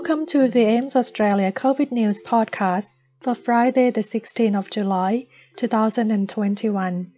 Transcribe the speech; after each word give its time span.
Welcome 0.00 0.24
to 0.28 0.48
the 0.48 0.64
AMES 0.64 0.96
Australia 0.96 1.52
COVID 1.52 1.92
News 1.92 2.22
podcast 2.22 2.94
for 3.20 3.34
Friday, 3.34 3.90
the 3.90 4.00
16th 4.00 4.58
of 4.58 4.70
July, 4.70 5.26
2021. 5.56 7.12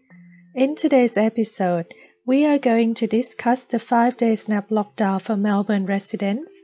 In 0.56 0.74
today's 0.74 1.16
episode, 1.16 1.86
we 2.26 2.44
are 2.44 2.58
going 2.58 2.94
to 2.94 3.06
discuss 3.06 3.64
the 3.64 3.78
five 3.78 4.16
day 4.16 4.34
snap 4.34 4.70
lockdown 4.70 5.22
for 5.22 5.36
Melbourne 5.36 5.86
residents. 5.86 6.60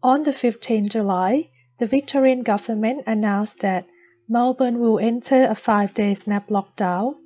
On 0.00 0.22
the 0.22 0.30
15th 0.30 0.90
July, 0.90 1.50
the 1.80 1.88
Victorian 1.88 2.44
government 2.44 3.02
announced 3.04 3.58
that 3.62 3.84
Melbourne 4.28 4.78
will 4.78 5.00
enter 5.00 5.46
a 5.46 5.56
five 5.56 5.92
day 5.92 6.14
snap 6.14 6.50
lockdown. 6.50 7.16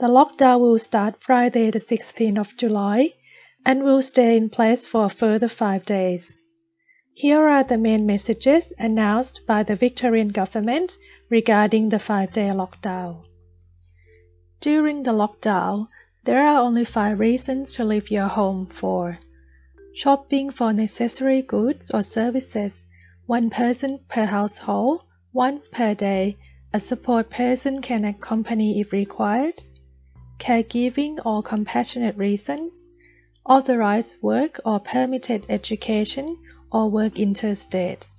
The 0.00 0.08
lockdown 0.08 0.58
will 0.58 0.80
start 0.80 1.22
Friday, 1.22 1.70
the 1.70 1.78
16th 1.78 2.40
of 2.40 2.56
July, 2.56 3.12
and 3.64 3.84
will 3.84 4.02
stay 4.02 4.36
in 4.36 4.50
place 4.50 4.84
for 4.84 5.04
a 5.04 5.08
further 5.08 5.48
five 5.48 5.84
days. 5.84 6.39
Here 7.14 7.48
are 7.48 7.64
the 7.64 7.76
main 7.76 8.06
messages 8.06 8.72
announced 8.78 9.40
by 9.46 9.64
the 9.64 9.74
Victorian 9.74 10.28
government 10.28 10.96
regarding 11.28 11.88
the 11.88 11.98
five 11.98 12.32
day 12.32 12.48
lockdown. 12.50 13.24
During 14.60 15.02
the 15.02 15.12
lockdown, 15.12 15.88
there 16.24 16.46
are 16.46 16.60
only 16.60 16.84
five 16.84 17.18
reasons 17.18 17.74
to 17.74 17.84
leave 17.84 18.10
your 18.10 18.28
home 18.28 18.66
for 18.66 19.18
shopping 19.92 20.50
for 20.50 20.72
necessary 20.72 21.42
goods 21.42 21.90
or 21.90 22.00
services, 22.00 22.86
one 23.26 23.50
person 23.50 23.98
per 24.08 24.26
household, 24.26 25.02
once 25.32 25.68
per 25.68 25.94
day. 25.94 26.38
A 26.72 26.78
support 26.78 27.28
person 27.28 27.82
can 27.82 28.04
accompany 28.04 28.80
if 28.80 28.92
required, 28.92 29.64
caregiving 30.38 31.18
or 31.26 31.42
compassionate 31.42 32.16
reasons, 32.16 32.86
authorized 33.44 34.22
work 34.22 34.60
or 34.64 34.78
permitted 34.78 35.44
education 35.48 36.38
or 36.72 36.90
work 36.90 37.18
interstate. 37.18 38.10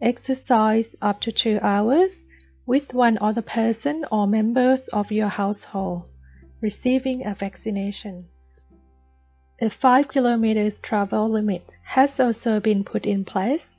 Exercise 0.00 0.96
up 1.02 1.20
to 1.20 1.32
two 1.32 1.58
hours 1.62 2.24
with 2.66 2.94
one 2.94 3.18
other 3.20 3.42
person 3.42 4.04
or 4.12 4.26
members 4.26 4.88
of 4.88 5.10
your 5.10 5.28
household. 5.28 6.04
Receiving 6.60 7.26
a 7.26 7.34
vaccination. 7.34 8.26
A 9.60 9.68
5 9.68 10.08
kilometers 10.08 10.78
travel 10.78 11.28
limit 11.28 11.68
has 11.82 12.18
also 12.18 12.60
been 12.60 12.82
put 12.84 13.04
in 13.04 13.24
place. 13.24 13.78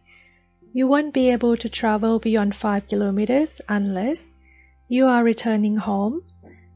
You 0.74 0.88
won't 0.88 1.14
be 1.14 1.30
able 1.30 1.58
to 1.58 1.70
travel 1.70 2.20
beyond 2.20 2.56
5 2.56 2.88
kilometers 2.88 3.62
unless 3.68 4.34
you 4.88 5.08
are 5.08 5.24
returning 5.24 5.78
home. 5.78 6.24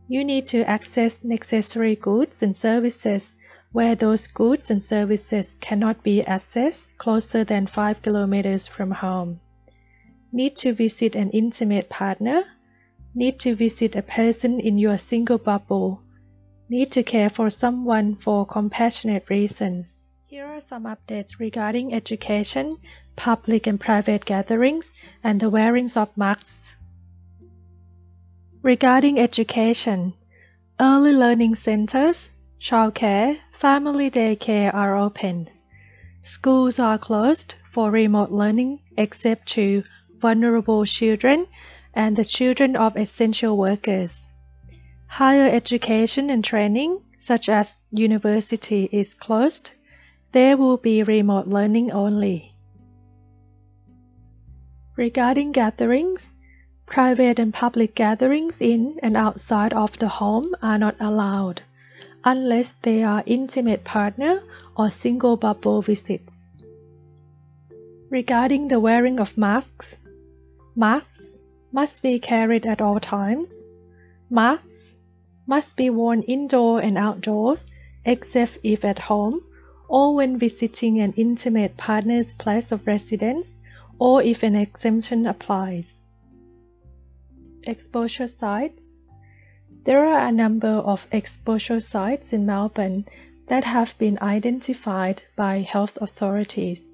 You 0.08 0.24
need 0.24 0.46
to 0.48 0.64
access 0.70 1.24
necessary 1.24 1.96
goods 1.96 2.42
and 2.42 2.56
services 2.56 3.36
where 3.76 3.94
those 3.94 4.28
goods 4.28 4.72
and 4.72 4.82
services 4.82 5.58
cannot 5.60 6.02
be 6.02 6.24
accessed 6.26 6.88
closer 6.98 7.44
than 7.44 7.68
5 7.68 8.02
kilometers 8.02 8.70
from 8.70 8.90
home. 8.90 9.42
Need 10.32 10.56
to 10.56 10.72
visit 10.72 11.14
an 11.14 11.30
intimate 11.32 11.90
partner. 11.90 12.46
Need 13.14 13.38
to 13.40 13.54
visit 13.54 13.98
a 13.98 14.02
person 14.02 14.62
in 14.62 14.78
your 14.78 14.98
single 14.98 15.38
bubble. 15.38 16.02
Need 16.70 16.90
to 16.92 17.04
care 17.04 17.30
for 17.30 17.50
someone 17.50 18.16
for 18.16 18.46
compassionate 18.46 19.30
reasons. 19.30 20.02
Here 20.26 20.46
are 20.46 20.62
some 20.62 20.86
updates 20.86 21.38
regarding 21.38 21.94
education, 21.94 22.78
public 23.18 23.68
and 23.68 23.78
private 23.78 24.24
gatherings, 24.24 24.94
and 25.22 25.42
the 25.42 25.50
wearing 25.50 25.90
of 25.98 26.16
masks. 26.16 26.78
Regarding 28.62 29.20
education, 29.20 30.14
early 30.80 31.12
learning 31.12 31.56
centers, 31.56 32.30
childcare, 32.62 33.40
family 33.58 34.12
daycare 34.12 34.74
are 34.74 34.98
open. 34.98 35.50
Schools 36.22 36.78
are 36.78 36.98
closed 36.98 37.56
for 37.72 37.90
remote 37.90 38.32
learning 38.32 38.80
except 38.98 39.48
to 39.48 39.84
vulnerable 40.20 40.86
children 40.86 41.48
and 41.94 42.18
the 42.18 42.26
children 42.26 42.76
of 42.76 42.98
essential 42.98 43.58
workers. 43.58 44.28
Higher 45.08 45.48
education 45.48 46.30
and 46.30 46.44
training, 46.44 47.02
such 47.18 47.48
as 47.48 47.78
university, 47.92 48.90
is 48.92 49.14
closed. 49.14 49.72
There 50.34 50.58
will 50.58 50.78
be 50.78 51.02
remote 51.04 51.48
learning 51.48 51.92
only. 51.92 52.56
Regarding 54.98 55.54
gatherings, 55.54 56.34
private 56.86 57.40
and 57.40 57.54
public 57.54 57.96
gatherings 57.96 58.60
in 58.60 59.00
and 59.02 59.16
outside 59.16 59.72
of 59.72 59.98
the 60.00 60.10
home 60.10 60.56
are 60.62 60.78
not 60.78 60.96
allowed 61.00 61.62
unless 62.26 62.74
they 62.82 63.04
are 63.04 63.24
intimate 63.28 63.84
partner 63.84 64.42
or 64.76 64.90
single 64.90 65.38
bubble 65.38 65.82
visits. 65.84 66.50
Regarding 68.10 68.68
the 68.68 68.80
wearing 68.80 69.20
of 69.20 69.38
masks, 69.38 69.98
masks 70.76 71.38
must 71.72 72.02
be 72.02 72.18
carried 72.18 72.66
at 72.66 72.82
all 72.82 73.00
times. 73.00 73.54
Masks 74.30 74.96
must 75.46 75.78
be 75.78 75.90
worn 75.90 76.24
indoor 76.24 76.80
and 76.80 76.98
outdoors, 76.98 77.66
except 78.06 78.58
if 78.64 78.84
at 78.84 78.98
home 78.98 79.42
or 79.88 80.16
when 80.16 80.40
visiting 80.40 81.00
an 81.00 81.14
intimate 81.16 81.78
partner's 81.78 82.34
place 82.34 82.72
of 82.72 82.88
residence 82.88 83.60
or 84.00 84.24
if 84.24 84.42
an 84.42 84.56
exemption 84.56 85.28
applies. 85.28 86.00
Exposure 87.68 88.28
sites 88.28 88.98
there 89.86 90.04
are 90.04 90.28
a 90.28 90.32
number 90.32 90.68
of 90.68 91.06
exposure 91.12 91.80
sites 91.80 92.34
in 92.34 92.44
Melbourne 92.46 93.06
that 93.48 93.64
have 93.64 93.96
been 94.00 94.18
identified 94.20 95.22
by 95.36 95.60
health 95.60 95.98
authorities. 96.02 96.88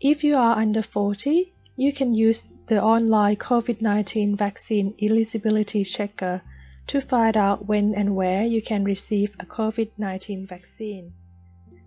If 0.00 0.24
you 0.24 0.36
are 0.36 0.56
under 0.56 0.80
40, 0.80 1.52
you 1.76 1.92
can 1.92 2.14
use 2.14 2.44
the 2.68 2.80
online 2.80 3.36
COVID 3.36 3.82
19 3.82 4.36
vaccine 4.36 4.94
eligibility 5.02 5.82
checker 5.82 6.42
to 6.86 7.00
find 7.00 7.36
out 7.36 7.66
when 7.66 7.92
and 7.94 8.14
where 8.14 8.44
you 8.44 8.62
can 8.62 8.84
receive 8.84 9.34
a 9.40 9.44
COVID 9.44 9.90
19 9.98 10.46
vaccine. 10.46 11.12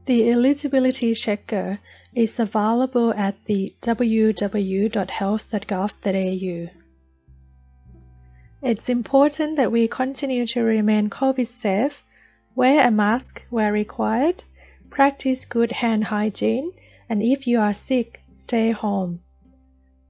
The 0.05 0.29
eligibility 0.29 1.13
checker 1.13 1.79
is 2.13 2.37
available 2.37 3.13
at 3.13 3.37
the 3.45 3.73
www.health.gov.au. 3.81 6.69
It's 8.61 8.89
important 8.89 9.55
that 9.57 9.71
we 9.71 9.87
continue 9.87 10.45
to 10.47 10.63
remain 10.63 11.09
COVID 11.09 11.47
safe 11.47 12.03
Wear 12.55 12.87
a 12.87 12.91
mask 12.91 13.41
where 13.49 13.73
required, 13.73 14.43
practice 14.89 15.45
good 15.45 15.71
hand 15.71 16.05
hygiene, 16.05 16.71
and 17.09 17.21
if 17.23 17.47
you 17.47 17.59
are 17.59 17.73
sick, 17.73 18.21
stay 18.33 18.71
home. 18.71 19.19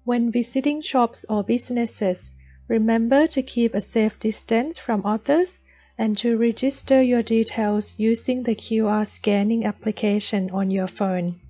When 0.04 0.31
visiting 0.31 0.81
shops 0.81 1.25
or 1.30 1.44
businesses, 1.44 2.34
Remember 2.69 3.28
to 3.28 3.44
keep 3.44 3.75
a 3.75 3.81
safe 3.81 4.18
distance 4.19 4.78
from 4.78 5.06
others 5.06 5.62
and 5.98 6.18
to 6.18 6.38
register 6.38 7.01
your 7.01 7.22
details 7.22 7.94
using 7.98 8.44
the 8.44 8.56
QR 8.56 9.06
scanning 9.06 9.66
application 9.66 10.50
on 10.51 10.72
your 10.72 10.88
phone. 10.88 11.42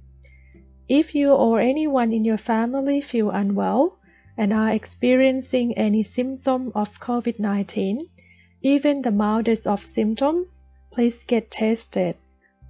If 0.90 1.14
you 1.14 1.32
or 1.32 1.60
anyone 1.60 2.12
in 2.12 2.26
your 2.26 2.40
family 2.40 3.00
feel 3.00 3.30
unwell 3.30 4.00
and 4.36 4.52
are 4.52 4.72
experiencing 4.72 5.78
any 5.78 6.02
symptom 6.02 6.72
of 6.74 7.00
COVID 7.00 7.40
19, 7.40 8.10
even 8.64 9.04
the 9.04 9.12
mildest 9.12 9.68
of 9.68 9.86
symptoms, 9.86 10.60
please 10.94 11.24
get 11.24 11.50
tested. 11.50 12.16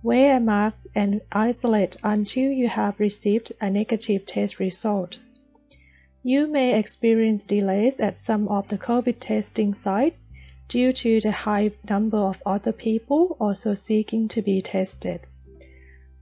Wear 0.02 0.38
a 0.38 0.40
mask 0.40 0.88
and 0.96 1.20
isolate 1.34 1.98
until 2.04 2.52
you 2.52 2.70
have 2.70 3.00
received 3.00 3.52
a 3.60 3.70
negative 3.70 4.26
test 4.26 4.60
result. 4.60 5.20
You 6.24 6.48
may 6.48 6.80
experience 6.80 7.44
delays 7.44 8.00
at 8.00 8.18
some 8.18 8.48
of 8.48 8.70
the 8.70 8.78
COVID 8.78 9.18
testing 9.20 9.74
sites 9.74 10.26
due 10.70 10.94
to 10.94 11.20
the 11.20 11.32
high 11.32 11.72
number 11.90 12.18
of 12.18 12.42
other 12.46 12.72
people 12.72 13.36
also 13.42 13.74
seeking 13.74 14.30
to 14.30 14.42
be 14.42 14.62
tested. 14.62 15.20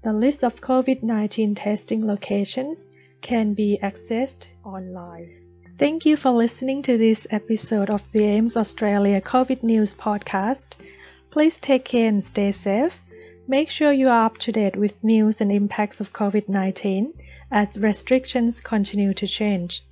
The 0.01 0.11
list 0.11 0.43
of 0.43 0.59
COVID 0.59 1.03
19 1.03 1.53
testing 1.53 2.07
locations 2.07 2.87
can 3.21 3.53
be 3.53 3.77
accessed 3.83 4.47
online. 4.65 5.29
Thank 5.77 6.07
you 6.07 6.17
for 6.17 6.31
listening 6.31 6.81
to 6.83 6.97
this 6.97 7.27
episode 7.29 7.91
of 7.91 8.11
the 8.11 8.23
AMES 8.23 8.57
Australia 8.57 9.21
COVID 9.21 9.61
News 9.61 9.93
podcast. 9.93 10.75
Please 11.31 11.57
take 11.57 11.85
care 11.85 12.07
and 12.07 12.21
stay 12.23 12.51
safe. 12.51 12.93
Make 13.47 13.69
sure 13.69 13.91
you 13.93 14.09
are 14.09 14.25
up 14.25 14.37
to 14.39 14.51
date 14.51 14.75
with 14.75 15.01
news 15.03 15.39
and 15.39 15.51
impacts 15.51 16.01
of 16.01 16.13
COVID 16.13 16.49
19 16.49 17.13
as 17.49 17.79
restrictions 17.79 18.59
continue 18.59 19.13
to 19.13 19.25
change. 19.25 19.83